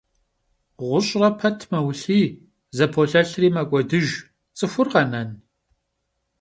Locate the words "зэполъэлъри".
2.75-3.47